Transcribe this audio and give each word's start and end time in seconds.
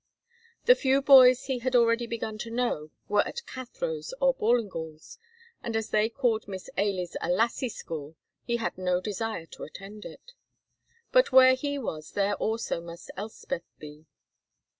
The 0.65 0.73
few 0.73 0.99
boys 1.03 1.43
he 1.45 1.59
had 1.59 1.75
already 1.75 2.07
begun 2.07 2.39
to 2.39 2.49
know 2.49 2.89
were 3.07 3.21
at 3.21 3.45
Cathro's 3.45 4.15
or 4.19 4.33
Ballingall's, 4.33 5.19
and 5.61 5.75
as 5.75 5.91
they 5.91 6.09
called 6.09 6.47
Miss 6.47 6.71
Ailie's 6.75 7.15
a 7.21 7.29
lassie 7.29 7.69
school 7.69 8.15
he 8.43 8.57
had 8.57 8.79
no 8.79 8.99
desire 8.99 9.45
to 9.45 9.63
attend 9.63 10.05
it, 10.05 10.33
but 11.11 11.31
where 11.31 11.53
he 11.53 11.77
was 11.77 12.13
there 12.13 12.33
also 12.37 12.81
must 12.81 13.11
Elspeth 13.15 13.69
be. 13.77 14.07